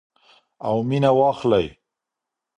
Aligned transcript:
او 0.67 0.75
مینه 0.87 1.09
واخلئ. 1.19 1.67